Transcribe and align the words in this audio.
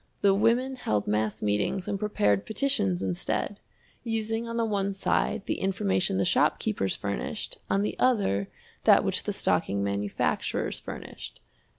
The 0.21 0.33
women 0.33 0.77
held 0.77 1.05
mass 1.05 1.43
meetings 1.43 1.87
and 1.87 1.99
prepared 1.99 2.43
petitions 2.47 3.03
instead, 3.03 3.59
using 4.03 4.47
on 4.47 4.57
the 4.57 4.65
one 4.65 4.93
side 4.93 5.45
the 5.45 5.59
information 5.59 6.17
the 6.17 6.25
shopkeepers 6.25 6.95
furnished, 6.95 7.59
on 7.69 7.83
the 7.83 7.95
other 7.99 8.49
that 8.85 9.03
which 9.03 9.25
the 9.25 9.31
stocking 9.33 9.83
manufacturers 9.83 10.79
furnished. 10.79 11.39